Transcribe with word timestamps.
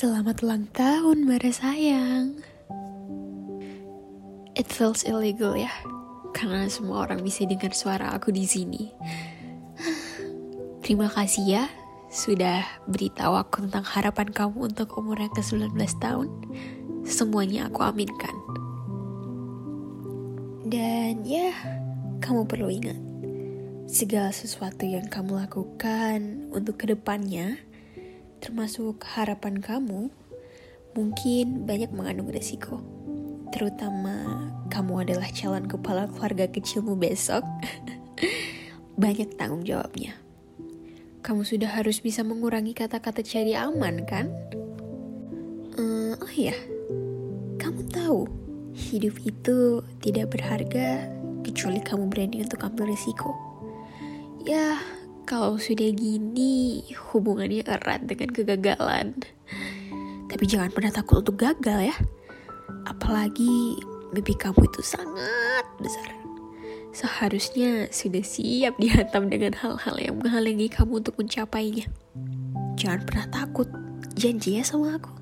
Selamat 0.00 0.40
ulang 0.40 0.64
tahun, 0.72 1.28
Bara 1.28 1.52
sayang. 1.52 2.40
It 4.56 4.64
feels 4.72 5.04
illegal 5.04 5.52
ya, 5.52 5.68
karena 6.32 6.72
semua 6.72 7.04
orang 7.04 7.20
bisa 7.20 7.44
dengar 7.44 7.76
suara 7.76 8.16
aku 8.16 8.32
di 8.32 8.48
sini. 8.48 8.88
Terima 10.80 11.04
kasih 11.04 11.44
ya, 11.44 11.64
sudah 12.08 12.64
beritahu 12.88 13.44
aku 13.44 13.68
tentang 13.68 13.84
harapan 13.84 14.32
kamu 14.32 14.72
untuk 14.72 14.88
umur 14.96 15.20
yang 15.20 15.36
ke-19 15.36 15.76
tahun. 16.00 16.32
Semuanya 17.04 17.68
aku 17.68 17.84
aminkan. 17.84 18.32
Dan 20.64 21.28
ya, 21.28 21.52
kamu 22.24 22.48
perlu 22.48 22.72
ingat, 22.72 22.96
segala 23.84 24.32
sesuatu 24.32 24.88
yang 24.88 25.12
kamu 25.12 25.44
lakukan 25.44 26.48
untuk 26.56 26.80
ke 26.80 26.88
depannya, 26.88 27.60
termasuk 28.40 29.04
harapan 29.04 29.60
kamu, 29.60 30.08
mungkin 30.96 31.68
banyak 31.68 31.92
mengandung 31.92 32.32
resiko. 32.32 32.80
Terutama 33.52 34.48
kamu 34.72 35.06
adalah 35.06 35.28
calon 35.30 35.68
kepala 35.68 36.08
keluarga 36.08 36.48
kecilmu 36.48 36.96
besok. 36.96 37.44
banyak 39.00 39.32
tanggung 39.40 39.64
jawabnya. 39.64 40.12
Kamu 41.24 41.44
sudah 41.44 41.72
harus 41.72 42.04
bisa 42.04 42.20
mengurangi 42.20 42.76
kata-kata 42.76 43.24
cari 43.24 43.56
aman, 43.56 44.04
kan? 44.04 44.28
Uh, 45.76 46.12
oh 46.20 46.32
iya, 46.32 46.56
kamu 47.56 47.88
tahu 47.88 48.28
hidup 48.76 49.16
itu 49.24 49.84
tidak 50.04 50.36
berharga 50.36 51.08
kecuali 51.44 51.80
kamu 51.80 52.12
berani 52.12 52.44
untuk 52.44 52.60
ambil 52.64 52.92
resiko. 52.92 53.32
Ya, 54.44 54.80
kalau 55.30 55.62
sudah 55.62 55.94
gini, 55.94 56.82
hubungannya 57.14 57.62
erat 57.62 58.02
dengan 58.02 58.34
kegagalan. 58.34 59.14
Tapi 60.26 60.42
jangan 60.42 60.74
pernah 60.74 60.90
takut 60.90 61.22
untuk 61.22 61.38
gagal 61.38 61.94
ya. 61.94 61.96
Apalagi 62.90 63.78
mimpi 64.10 64.34
kamu 64.34 64.66
itu 64.66 64.82
sangat 64.82 65.62
besar. 65.78 66.10
Seharusnya 66.90 67.86
sudah 67.94 68.26
siap 68.26 68.74
dihantam 68.82 69.30
dengan 69.30 69.54
hal-hal 69.54 70.02
yang 70.02 70.18
menghalangi 70.18 70.66
kamu 70.66 70.98
untuk 70.98 71.14
mencapainya. 71.14 71.86
Jangan 72.74 73.06
pernah 73.06 73.26
takut, 73.30 73.70
janji 74.18 74.58
ya 74.58 74.66
sama 74.66 74.98
aku. 74.98 75.14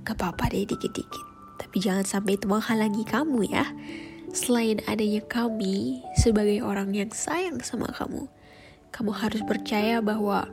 Gak 0.00 0.16
apa-apa 0.16 0.48
deh 0.48 0.64
dikit-dikit. 0.64 1.26
Tapi 1.60 1.76
jangan 1.76 2.08
sampai 2.08 2.40
itu 2.40 2.48
menghalangi 2.48 3.04
kamu 3.04 3.52
ya. 3.52 3.68
Selain 4.32 4.80
adanya 4.88 5.20
kami 5.28 6.00
sebagai 6.16 6.64
orang 6.64 6.96
yang 6.96 7.12
sayang 7.12 7.60
sama 7.60 7.92
kamu, 7.92 8.32
kamu 8.92 9.10
harus 9.12 9.40
percaya 9.48 9.98
bahwa 10.04 10.46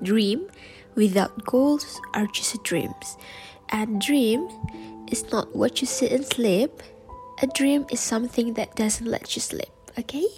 dream 0.00 0.48
without 0.96 1.32
goals 1.44 2.00
are 2.12 2.26
just 2.32 2.56
dreams. 2.64 3.16
And 3.72 4.00
dream 4.00 4.48
is 5.08 5.24
not 5.32 5.54
what 5.56 5.80
you 5.80 5.86
see 5.86 6.08
and 6.08 6.24
sleep. 6.24 6.82
A 7.40 7.48
dream 7.48 7.86
is 7.88 8.00
something 8.00 8.54
that 8.54 8.76
doesn't 8.76 9.08
let 9.08 9.34
you 9.36 9.40
sleep, 9.40 9.72
okay? 9.98 10.28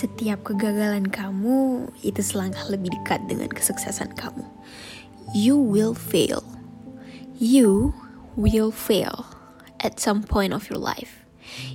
Setiap 0.00 0.48
kegagalan 0.48 1.12
kamu 1.12 1.84
itu 2.00 2.24
selangkah 2.24 2.64
lebih 2.72 2.88
dekat 2.88 3.20
dengan 3.28 3.52
kesuksesan 3.52 4.16
kamu. 4.16 4.48
You 5.36 5.60
will 5.60 5.92
fail. 5.92 6.40
You 7.36 7.92
will 8.32 8.72
fail 8.72 9.28
at 9.84 10.00
some 10.00 10.24
point 10.24 10.56
of 10.56 10.72
your 10.72 10.80
life. 10.80 11.20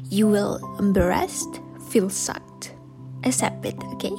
You 0.10 0.26
will 0.26 0.58
embarrassed, 0.82 1.62
feel 1.94 2.10
sucked. 2.10 2.74
Accept 3.22 3.62
it, 3.62 3.78
okay? 3.94 4.18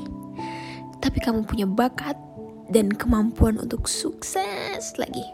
Tapi 1.03 1.19
kamu 1.27 1.43
punya 1.43 1.67
bakat 1.67 2.15
dan 2.71 2.95
kemampuan 2.95 3.59
untuk 3.59 3.91
sukses 3.91 4.95
lagi. 5.03 5.27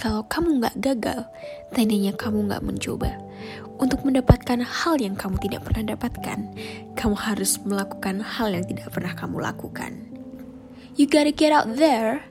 Kalau 0.00 0.24
kamu 0.24 0.64
nggak 0.64 0.76
gagal, 0.80 1.28
tandanya 1.76 2.16
kamu 2.16 2.48
nggak 2.48 2.64
mencoba. 2.64 3.12
Untuk 3.80 4.04
mendapatkan 4.04 4.60
hal 4.60 5.00
yang 5.00 5.16
kamu 5.16 5.40
tidak 5.40 5.64
pernah 5.64 5.96
dapatkan, 5.96 6.52
kamu 7.00 7.16
harus 7.16 7.56
melakukan 7.64 8.20
hal 8.20 8.52
yang 8.52 8.68
tidak 8.68 8.92
pernah 8.92 9.16
kamu 9.16 9.40
lakukan. 9.40 10.04
You 11.00 11.08
gotta 11.08 11.32
get 11.32 11.48
out 11.48 11.80
there, 11.80 12.28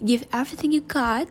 give 0.00 0.24
everything 0.32 0.72
you 0.72 0.80
got, 0.80 1.28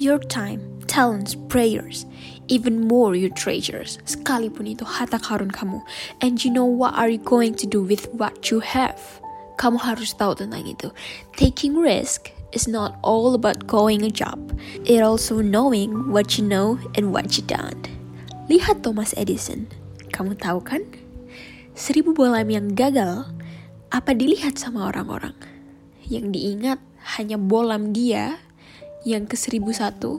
your 0.00 0.18
time, 0.18 0.62
talents, 0.86 1.34
prayers, 1.50 2.06
even 2.48 2.88
more 2.88 3.14
your 3.14 3.34
treasures, 3.34 4.00
sekalipun 4.08 4.70
itu 4.70 4.86
harta 4.86 5.20
karun 5.20 5.52
kamu. 5.52 5.82
And 6.24 6.40
you 6.40 6.50
know 6.50 6.64
what 6.64 6.96
are 6.96 7.12
you 7.12 7.20
going 7.20 7.54
to 7.60 7.66
do 7.66 7.84
with 7.84 8.08
what 8.16 8.48
you 8.48 8.64
have? 8.64 8.98
Kamu 9.60 9.76
harus 9.76 10.16
tahu 10.16 10.40
tentang 10.40 10.64
itu. 10.64 10.88
Taking 11.36 11.76
risk 11.76 12.32
is 12.56 12.64
not 12.64 12.96
all 13.04 13.36
about 13.36 13.68
going 13.68 14.00
a 14.02 14.10
job. 14.10 14.40
It 14.88 15.04
also 15.04 15.44
knowing 15.44 16.08
what 16.08 16.40
you 16.40 16.48
know 16.48 16.80
and 16.96 17.12
what 17.12 17.36
you 17.36 17.44
don't. 17.44 17.99
Lihat 18.50 18.82
Thomas 18.82 19.14
Edison. 19.14 19.70
Kamu 20.10 20.34
tahu 20.34 20.58
kan? 20.66 20.82
Seribu 21.70 22.10
bolam 22.10 22.50
yang 22.50 22.74
gagal, 22.74 23.30
apa 23.94 24.10
dilihat 24.10 24.58
sama 24.58 24.90
orang-orang? 24.90 25.38
Yang 26.10 26.34
diingat 26.34 26.82
hanya 27.14 27.38
bolam 27.38 27.94
dia 27.94 28.42
yang 29.06 29.30
ke 29.30 29.38
seribu 29.38 29.70
satu, 29.70 30.18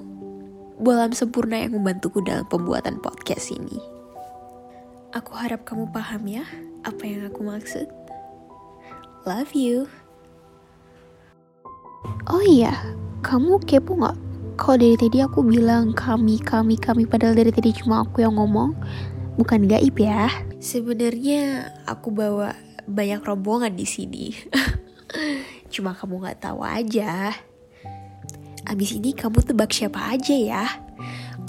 bolam 0.79 1.11
sempurna 1.11 1.59
yang 1.59 1.75
membantuku 1.75 2.23
dalam 2.23 2.47
pembuatan 2.47 3.03
podcast 3.03 3.51
ini. 3.51 3.83
Aku 5.11 5.35
harap 5.35 5.67
kamu 5.67 5.91
paham 5.91 6.23
ya 6.23 6.47
apa 6.87 7.03
yang 7.03 7.27
aku 7.27 7.43
maksud. 7.43 7.91
Love 9.27 9.51
you. 9.51 9.91
Oh 12.31 12.39
iya, 12.47 12.95
kamu 13.27 13.59
kepo 13.67 13.99
nggak 13.99 14.20
Kok 14.61 14.77
dari 14.77 14.93
tadi 14.93 15.17
aku 15.17 15.41
bilang 15.41 15.89
kami, 15.89 16.37
kami, 16.37 16.77
kami 16.77 17.09
padahal 17.09 17.33
dari 17.33 17.49
tadi 17.49 17.73
cuma 17.73 18.05
aku 18.05 18.21
yang 18.21 18.37
ngomong? 18.37 18.77
Bukan 19.33 19.65
gaib 19.65 19.97
ya. 19.97 20.29
Sebenarnya 20.61 21.73
aku 21.89 22.13
bawa 22.13 22.53
banyak 22.85 23.25
rombongan 23.25 23.73
di 23.73 23.89
sini. 23.89 24.29
cuma 25.73 25.97
kamu 25.97 26.21
nggak 26.21 26.45
tahu 26.45 26.61
aja. 26.61 27.33
Abis 28.69 29.01
ini 29.01 29.17
kamu 29.17 29.41
tebak 29.41 29.73
siapa 29.73 30.13
aja 30.13 30.37
ya. 30.37 30.69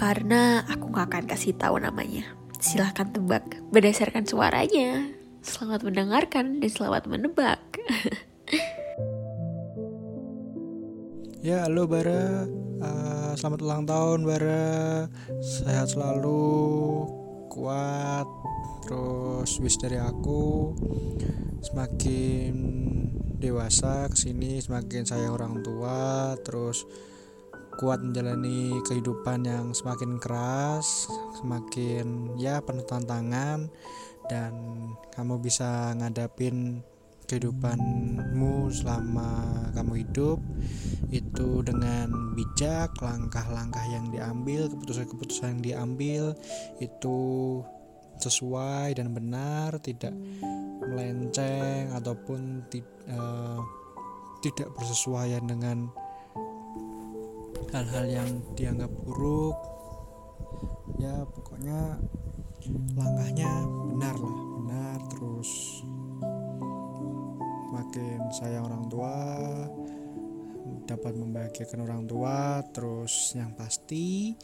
Karena 0.01 0.65
aku 0.65 0.89
nggak 0.89 1.13
akan 1.13 1.25
kasih 1.29 1.53
tahu 1.53 1.85
namanya. 1.85 2.25
Silahkan 2.65 3.13
tebak 3.13 3.45
berdasarkan 3.69 4.25
suaranya. 4.25 5.05
Selamat 5.45 5.85
mendengarkan 5.85 6.65
dan 6.65 6.71
selamat 6.73 7.05
menebak. 7.05 7.61
ya, 11.43 11.67
halo 11.67 11.91
Bara. 11.91 12.47
Uh, 12.79 13.35
selamat 13.35 13.61
ulang 13.67 13.83
tahun 13.83 14.23
Bara. 14.23 15.11
Sehat 15.43 15.91
selalu, 15.91 17.03
kuat. 17.51 18.31
Terus 18.87 19.59
wish 19.59 19.79
dari 19.83 19.99
aku 19.99 20.71
semakin 21.63 22.55
dewasa 23.43 24.07
ke 24.07 24.15
sini 24.15 24.63
semakin 24.63 25.03
sayang 25.03 25.35
orang 25.35 25.67
tua 25.67 26.39
terus 26.47 26.87
kuat 27.75 27.99
menjalani 27.99 28.79
kehidupan 28.87 29.43
yang 29.43 29.75
semakin 29.75 30.23
keras 30.23 31.11
semakin 31.43 32.39
ya 32.39 32.63
penuh 32.63 32.87
tantangan 32.87 33.67
dan 34.31 34.55
kamu 35.11 35.43
bisa 35.43 35.91
ngadapin 35.99 36.87
kehidupanmu 37.33 38.69
selama 38.69 39.65
kamu 39.73 40.05
hidup 40.05 40.37
itu 41.09 41.65
dengan 41.65 42.37
bijak 42.37 42.93
langkah-langkah 43.01 43.81
yang 43.89 44.13
diambil 44.13 44.69
keputusan-keputusan 44.69 45.57
yang 45.57 45.63
diambil 45.65 46.25
itu 46.85 47.21
sesuai 48.21 49.01
dan 49.01 49.17
benar 49.17 49.81
tidak 49.81 50.13
melenceng 50.85 51.89
ataupun 51.97 52.69
uh, 53.09 53.61
tidak 54.45 54.69
bersesuaian 54.77 55.49
dengan 55.49 55.89
hal-hal 57.73 58.05
yang 58.05 58.31
dianggap 58.53 58.93
buruk. 59.09 59.57
Ya 61.01 61.25
pokoknya 61.25 61.97
langkahnya 62.93 63.51
benar 63.89 64.17
lah 64.21 64.39
benar 64.61 64.99
terus 65.09 65.83
makin 67.73 68.21
sayang 68.37 68.69
orang 68.69 68.85
tua 68.93 69.17
dapat 70.85 71.17
membahagiakan 71.17 71.89
orang 71.89 72.03
tua 72.05 72.61
terus 72.69 73.33
yang 73.33 73.57
pasti 73.57 74.37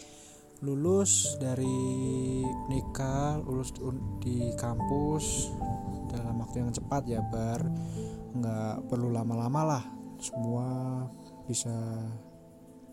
lulus 0.65 1.39
dari 1.39 2.43
nikah 2.67 3.39
lulus 3.47 3.71
di 4.19 4.51
kampus 4.59 5.55
dalam 6.11 6.41
waktu 6.43 6.65
yang 6.65 6.73
cepat 6.75 7.03
ya 7.07 7.23
bar. 7.23 7.63
Nggak 8.35 8.91
perlu 8.91 9.13
lama-lama 9.13 9.77
lah 9.77 9.85
semua 10.19 10.67
bisa 11.47 11.75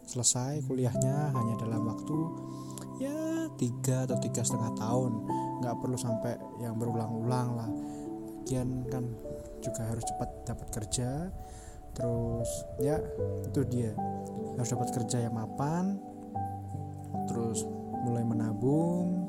selesai 0.06 0.62
kuliahnya 0.70 1.34
hanya 1.34 1.56
dalam 1.58 1.90
waktu 1.90 2.18
ya 3.02 3.50
tiga 3.58 4.06
atau 4.06 4.18
tiga 4.22 4.46
setengah 4.46 4.76
tahun. 4.78 5.12
Nggak 5.64 5.76
perlu 5.82 5.98
sampai 5.98 6.38
yang 6.62 6.78
berulang-ulang 6.78 7.50
lah. 7.58 7.70
Lagian 8.46 8.86
kan 8.94 9.10
juga 9.66 9.90
harus 9.90 10.06
cepat 10.06 10.30
dapat 10.46 10.68
kerja. 10.70 11.10
Terus 11.98 12.50
ya 12.78 13.02
itu 13.42 13.62
dia. 13.66 13.92
Harus 14.56 14.70
dapat 14.70 14.90
kerja 14.94 15.18
yang 15.26 15.36
mapan 15.36 15.98
terus 17.26 17.66
mulai 18.06 18.22
menabung 18.22 19.26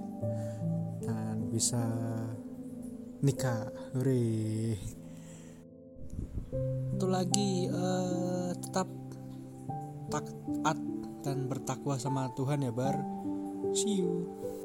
dan 1.01 1.49
bisa 1.49 1.81
nikah. 3.25 3.73
Hore. 3.97 4.77
Itu 6.97 7.07
lagi 7.09 7.73
uh, 7.73 8.53
tetap 8.61 8.89
taat 10.13 10.79
dan 11.25 11.49
bertakwa 11.49 11.97
sama 11.97 12.29
Tuhan 12.37 12.63
ya 12.67 12.73
bar. 12.73 13.01
See 13.73 14.05
you 14.05 14.56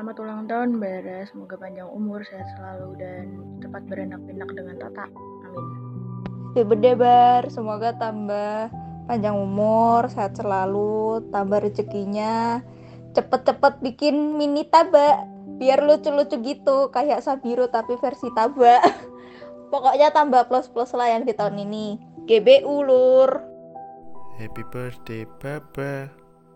Selamat 0.00 0.16
ulang 0.24 0.48
tahun 0.48 0.80
Bara, 0.80 1.28
semoga 1.28 1.60
panjang 1.60 1.84
umur, 1.92 2.24
sehat 2.24 2.48
selalu, 2.56 2.96
dan 2.96 3.36
cepat 3.60 3.84
berenak 3.84 4.16
pinak 4.24 4.48
dengan 4.56 4.80
Tata. 4.80 5.12
Amin. 5.12 5.64
Happy 6.56 6.64
birthday 6.64 6.96
Bar, 6.96 7.44
semoga 7.52 7.92
tambah 8.00 8.72
panjang 9.04 9.36
umur, 9.36 10.08
sehat 10.08 10.40
selalu, 10.40 11.20
tambah 11.28 11.60
rezekinya, 11.60 12.64
cepet-cepet 13.12 13.84
bikin 13.84 14.40
mini 14.40 14.64
taba, 14.72 15.28
biar 15.60 15.84
lucu-lucu 15.84 16.48
gitu, 16.48 16.88
kayak 16.96 17.20
Sabiru 17.20 17.68
tapi 17.68 17.92
versi 18.00 18.32
taba. 18.32 18.80
Pokoknya 19.68 20.16
tambah 20.16 20.48
plus-plus 20.48 20.96
lah 20.96 21.12
yang 21.12 21.28
di 21.28 21.36
tahun 21.36 21.60
ini. 21.60 22.00
GBU 22.24 22.88
lur. 22.88 23.36
Happy 24.40 24.64
birthday 24.72 25.28
Baba. 25.44 26.08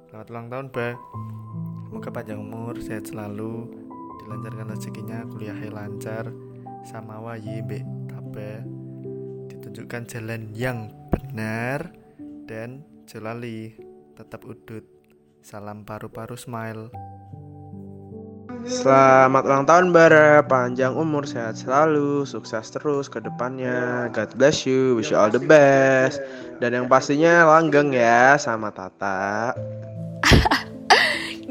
Selamat 0.08 0.32
ulang 0.32 0.48
tahun, 0.48 0.66
Ba. 0.72 0.96
Semoga 1.94 2.10
panjang 2.10 2.42
umur, 2.42 2.74
sehat 2.82 3.06
selalu, 3.06 3.70
dilancarkan 4.18 4.66
rezekinya, 4.66 5.22
kuliahnya 5.30 5.70
lancar, 5.70 6.26
sama 6.82 7.22
be 7.38 7.86
tabe, 8.10 8.66
ditunjukkan 9.46 10.02
jalan 10.10 10.50
yang 10.58 10.90
benar 11.14 11.94
dan 12.50 12.82
jelali, 13.06 13.78
tetap 14.18 14.42
udut. 14.42 14.82
Salam 15.38 15.86
paru-paru 15.86 16.34
smile. 16.34 16.90
Selamat 18.66 19.46
ulang 19.46 19.62
tahun 19.62 19.94
Bara, 19.94 20.42
panjang 20.50 20.98
umur, 20.98 21.30
sehat 21.30 21.62
selalu, 21.62 22.26
sukses 22.26 22.74
terus 22.74 23.06
ke 23.06 23.22
depannya. 23.22 24.10
God 24.10 24.34
bless 24.34 24.66
you, 24.66 24.98
wish 24.98 25.14
you 25.14 25.16
all 25.16 25.30
the 25.30 25.38
best. 25.38 26.18
Dan 26.58 26.74
yang 26.74 26.90
pastinya 26.90 27.46
langgeng 27.46 27.94
ya 27.94 28.34
sama 28.34 28.74
Tata 28.74 29.54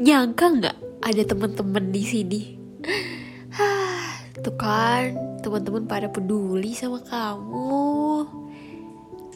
nyangka 0.04 0.52
nggak 0.52 0.76
ada 1.00 1.22
teman-teman 1.24 1.88
di 1.88 2.04
sini? 2.04 2.40
Tuh 4.44 4.52
kan 4.60 5.16
teman-teman 5.40 5.88
pada 5.88 6.12
peduli 6.12 6.76
sama 6.76 7.00
kamu. 7.00 7.88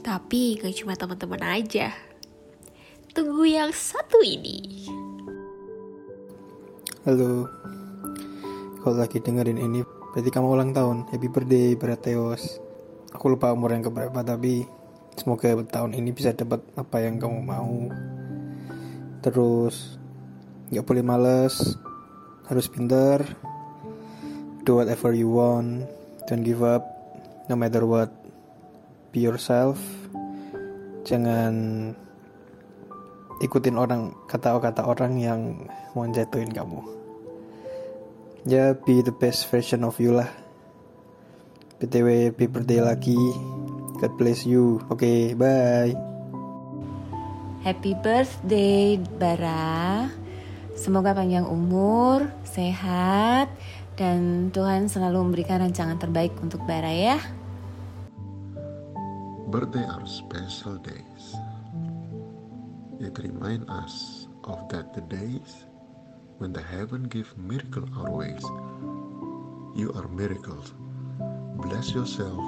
Tapi 0.04 0.60
gak 0.60 0.76
cuma 0.76 0.92
teman-teman 0.92 1.40
aja. 1.40 1.88
Tunggu 3.16 3.48
yang 3.48 3.72
satu 3.72 4.20
ini. 4.20 4.84
Halo. 7.08 7.48
Kalau 8.84 8.96
lagi 9.00 9.24
dengerin 9.24 9.56
ini 9.56 9.80
berarti 10.12 10.28
kamu 10.28 10.52
ulang 10.52 10.76
tahun. 10.76 11.08
Happy 11.08 11.32
birthday 11.32 11.80
Brateos. 11.80 12.60
Aku 13.16 13.32
lupa 13.32 13.56
umur 13.56 13.72
yang 13.72 13.88
keberapa 13.88 14.20
tapi 14.20 14.68
semoga 15.16 15.48
tahun 15.64 15.96
ini 15.96 16.12
bisa 16.12 16.36
dapat 16.36 16.60
apa 16.76 17.00
yang 17.00 17.16
kamu 17.16 17.40
mau. 17.40 17.88
Terus 19.24 19.96
nggak 20.68 20.84
boleh 20.84 21.04
males 21.04 21.76
harus 22.48 22.68
pintar 22.68 23.24
do 24.68 24.76
whatever 24.76 25.12
you 25.16 25.32
want 25.32 25.88
don't 26.28 26.44
give 26.44 26.60
up. 26.60 26.84
No 27.48 27.56
matter 27.56 27.88
what 27.88 28.12
be 29.08 29.24
yourself. 29.24 29.80
Jangan 31.08 31.96
ikutin 33.40 33.80
orang 33.80 34.12
kata-kata 34.28 34.84
orang 34.84 35.16
yang 35.16 35.40
mau 35.96 36.04
jatuhin 36.04 36.52
kamu. 36.52 36.84
Ya 38.44 38.76
be 38.76 39.00
the 39.00 39.16
best 39.16 39.48
version 39.48 39.88
of 39.88 39.96
you 39.96 40.12
lah. 40.12 40.28
Btw 41.80 42.28
happy 42.28 42.44
birthday 42.44 42.84
lagi. 42.84 43.16
God 44.04 44.12
bless 44.20 44.44
you. 44.44 44.84
Oke 44.92 45.00
okay, 45.00 45.20
bye. 45.32 45.96
Happy 47.64 47.96
birthday 47.96 49.00
Bara 49.16 50.06
Semoga 50.78 51.10
panjang 51.10 51.42
umur, 51.42 52.30
sehat, 52.46 53.50
dan 53.98 54.54
Tuhan 54.54 54.86
selalu 54.86 55.26
memberikan 55.26 55.58
rancangan 55.58 55.98
terbaik 55.98 56.30
untuk 56.38 56.62
Bara 56.70 56.94
ya. 56.94 57.18
Birthday 59.50 59.82
are 59.82 60.06
special 60.06 60.78
days. 60.78 61.34
It 63.02 63.18
remind 63.18 63.66
us 63.66 64.26
of 64.46 64.70
that 64.70 64.94
the 64.94 65.02
days 65.10 65.66
when 66.38 66.54
the 66.54 66.62
heaven 66.62 67.10
give 67.10 67.26
miracle 67.34 67.82
our 67.98 68.14
ways. 68.14 68.46
You 69.74 69.90
are 69.98 70.06
miracles. 70.14 70.78
Bless 71.58 71.90
yourself, 71.90 72.38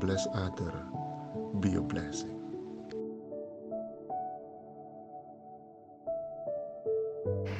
bless 0.00 0.24
other, 0.32 0.72
be 1.60 1.76
a 1.76 1.84
blessing. 1.84 2.35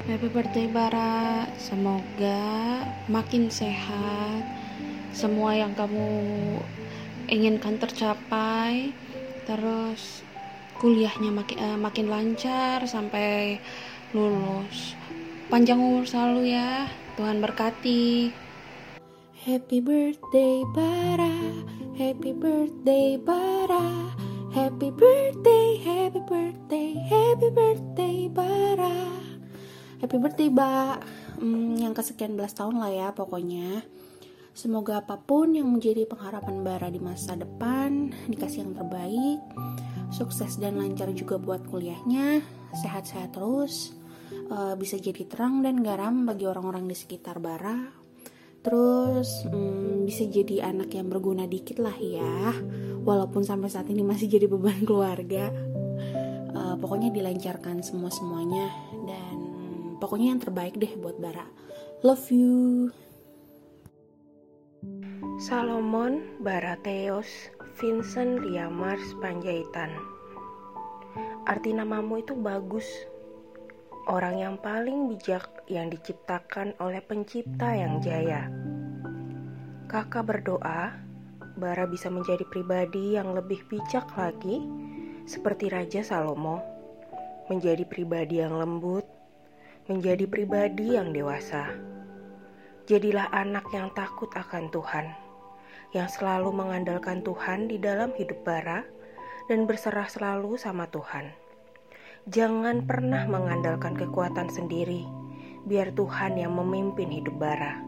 Happy 0.06 0.31
birthday 0.31 0.67
Bara, 0.71 1.47
semoga 1.59 2.83
makin 3.11 3.50
sehat, 3.50 4.43
semua 5.11 5.55
yang 5.55 5.75
kamu 5.75 6.09
inginkan 7.27 7.79
tercapai, 7.79 8.94
terus 9.47 10.23
kuliahnya 10.79 11.35
makin 11.35 11.59
uh, 11.59 11.79
makin 11.79 12.06
lancar 12.06 12.87
sampai 12.87 13.59
lulus. 14.15 14.94
Panjang 15.50 15.83
umur 15.83 16.06
selalu 16.06 16.55
ya, 16.55 16.87
Tuhan 17.19 17.43
berkati. 17.43 18.31
Happy 19.43 19.79
birthday 19.79 20.62
Bara, 20.71 21.35
happy 21.99 22.31
birthday 22.31 23.19
Bara, 23.19 24.14
happy 24.55 24.90
birthday, 24.95 25.83
happy 25.83 26.23
birthday, 26.26 26.95
happy 27.11 27.50
birthday. 27.50 28.06
Happy 30.07 30.23
birthday, 30.23 30.55
Mbak. 30.55 30.99
Hmm, 31.43 31.83
yang 31.83 31.91
kesekian 31.91 32.39
belas 32.39 32.55
tahun 32.55 32.79
lah 32.79 32.95
ya 32.95 33.09
pokoknya. 33.11 33.83
Semoga 34.55 35.03
apa 35.03 35.19
pun 35.19 35.51
yang 35.51 35.67
menjadi 35.67 36.07
pengharapan 36.07 36.63
Bara 36.63 36.95
di 36.95 37.03
masa 37.03 37.35
depan 37.35 38.15
dikasih 38.31 38.63
yang 38.63 38.79
terbaik, 38.79 39.43
sukses 40.15 40.63
dan 40.63 40.79
lancar 40.79 41.11
juga 41.11 41.43
buat 41.43 41.67
kuliahnya, 41.67 42.39
sehat-sehat 42.87 43.35
terus, 43.35 43.99
uh, 44.47 44.79
bisa 44.79 44.95
jadi 44.95 45.27
terang 45.27 45.67
dan 45.67 45.83
garam 45.83 46.23
bagi 46.23 46.47
orang-orang 46.47 46.87
di 46.87 46.95
sekitar 46.95 47.43
Bara. 47.43 47.91
Terus 48.63 49.43
hmm, 49.51 50.07
bisa 50.07 50.23
jadi 50.31 50.71
anak 50.71 50.95
yang 50.95 51.11
berguna 51.11 51.51
dikit 51.51 51.83
lah 51.83 51.99
ya, 51.99 52.55
walaupun 53.03 53.43
sampai 53.43 53.75
saat 53.75 53.91
ini 53.91 54.07
masih 54.07 54.31
jadi 54.31 54.47
beban 54.47 54.87
keluarga. 54.87 55.51
Uh, 56.55 56.79
pokoknya 56.79 57.11
dilancarkan 57.11 57.83
semua 57.83 58.15
semuanya 58.15 58.86
pokoknya 59.99 60.37
yang 60.37 60.41
terbaik 60.43 60.76
deh 60.76 60.93
buat 61.00 61.17
Bara. 61.19 61.47
Love 62.05 62.29
you. 62.29 62.93
Salomon 65.37 66.41
Baratheos 66.41 67.29
Vincent 67.76 68.41
Liamars 68.41 69.05
Panjaitan 69.21 69.93
Arti 71.47 71.71
namamu 71.71 72.19
itu 72.19 72.35
bagus. 72.35 72.85
Orang 74.11 74.43
yang 74.43 74.59
paling 74.59 75.15
bijak 75.15 75.47
yang 75.71 75.87
diciptakan 75.95 76.75
oleh 76.83 76.99
pencipta 76.99 77.71
yang 77.71 78.03
jaya. 78.03 78.50
Kakak 79.87 80.26
berdoa 80.26 80.91
Bara 81.57 81.88
bisa 81.88 82.11
menjadi 82.12 82.43
pribadi 82.50 83.15
yang 83.17 83.33
lebih 83.33 83.62
bijak 83.71 84.11
lagi 84.19 84.61
Seperti 85.23 85.71
Raja 85.71 86.03
Salomo. 86.03 86.59
Menjadi 87.47 87.87
pribadi 87.87 88.43
yang 88.43 88.59
lembut 88.59 89.15
menjadi 89.87 90.26
pribadi 90.26 90.99
yang 90.99 91.14
dewasa. 91.14 91.71
Jadilah 92.90 93.31
anak 93.31 93.71
yang 93.71 93.95
takut 93.95 94.26
akan 94.35 94.66
Tuhan, 94.75 95.14
yang 95.95 96.11
selalu 96.11 96.50
mengandalkan 96.50 97.23
Tuhan 97.23 97.71
di 97.71 97.78
dalam 97.78 98.11
hidup 98.19 98.43
bara 98.43 98.83
dan 99.47 99.62
berserah 99.62 100.11
selalu 100.11 100.59
sama 100.59 100.90
Tuhan. 100.90 101.31
Jangan 102.26 102.83
pernah 102.83 103.31
mengandalkan 103.31 103.95
kekuatan 103.95 104.50
sendiri, 104.50 105.07
biar 105.71 105.95
Tuhan 105.95 106.35
yang 106.35 106.59
memimpin 106.59 107.07
hidup 107.07 107.38
bara. 107.38 107.78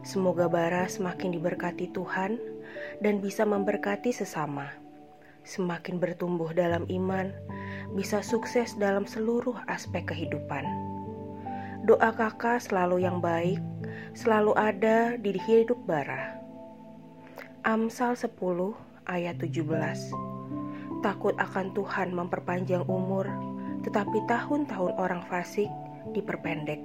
Semoga 0.00 0.48
bara 0.48 0.88
semakin 0.88 1.36
diberkati 1.36 1.92
Tuhan 1.92 2.40
dan 3.04 3.20
bisa 3.20 3.44
memberkati 3.44 4.08
sesama, 4.08 4.72
semakin 5.44 6.00
bertumbuh 6.00 6.56
dalam 6.56 6.88
iman, 6.88 7.28
bisa 7.92 8.24
sukses 8.24 8.72
dalam 8.80 9.04
seluruh 9.04 9.60
aspek 9.68 10.08
kehidupan. 10.08 10.89
Doa 11.90 12.14
kakak 12.14 12.62
selalu 12.62 13.02
yang 13.02 13.18
baik, 13.18 13.58
selalu 14.14 14.54
ada 14.54 15.18
di 15.18 15.34
hidup 15.34 15.74
Bara. 15.90 16.38
Amsal 17.66 18.14
10 18.14 18.30
ayat 19.10 19.42
17 19.42 19.66
Takut 21.02 21.34
akan 21.34 21.74
Tuhan 21.74 22.14
memperpanjang 22.14 22.86
umur, 22.86 23.26
tetapi 23.82 24.22
tahun-tahun 24.30 25.02
orang 25.02 25.26
fasik 25.26 25.66
diperpendek. 26.14 26.78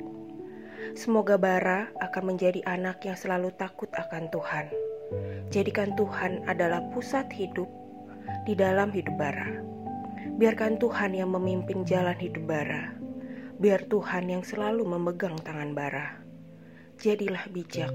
Semoga 0.97 1.37
Bara 1.37 1.85
akan 2.01 2.33
menjadi 2.33 2.65
anak 2.65 3.05
yang 3.05 3.13
selalu 3.13 3.53
takut 3.61 3.93
akan 3.93 4.33
Tuhan. 4.33 4.73
Jadikan 5.53 5.93
Tuhan 5.93 6.49
adalah 6.49 6.81
pusat 6.97 7.29
hidup 7.29 7.69
di 8.49 8.57
dalam 8.57 8.89
hidup 8.89 9.13
Bara. 9.21 9.53
Biarkan 10.41 10.81
Tuhan 10.81 11.13
yang 11.13 11.29
memimpin 11.29 11.85
jalan 11.85 12.17
hidup 12.17 12.49
Bara. 12.49 13.04
Biar 13.55 13.87
Tuhan 13.87 14.27
yang 14.27 14.43
selalu 14.43 14.83
memegang 14.83 15.39
tangan 15.39 15.71
Bara. 15.71 16.19
Jadilah 16.99 17.47
bijak, 17.51 17.91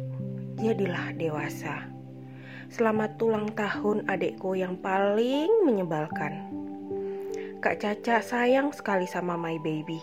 jadilah 0.61 1.12
dewasa. 1.17 1.88
Selamat 2.69 3.17
ulang 3.21 3.49
tahun 3.52 4.05
adekku 4.09 4.57
yang 4.57 4.81
paling 4.81 5.49
menyebalkan. 5.64 6.52
Kak 7.61 7.81
Caca 7.81 8.25
sayang 8.25 8.73
sekali 8.73 9.05
sama 9.05 9.37
my 9.37 9.61
baby. 9.61 10.00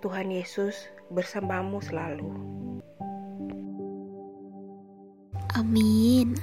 Tuhan 0.00 0.32
Yesus 0.32 0.88
bersamamu 1.12 1.80
selalu. 1.80 2.28
Amin. 5.60 6.40